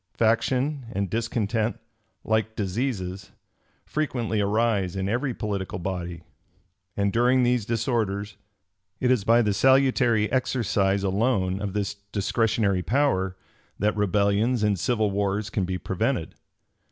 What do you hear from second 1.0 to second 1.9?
discontent,